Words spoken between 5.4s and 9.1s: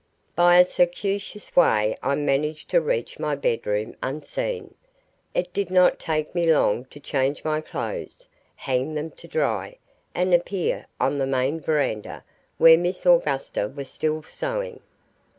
did not take me long to change my clothes, hang